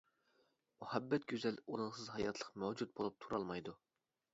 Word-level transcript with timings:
مۇھەببەت 0.83 1.29
گۈزەل، 1.33 1.61
ئۇنىڭسىز 1.67 2.11
ھاياتلىق 2.17 2.53
مەۋجۇت 2.63 2.95
بولۇپ 3.01 3.23
تۇرالمايدۇ. 3.25 3.81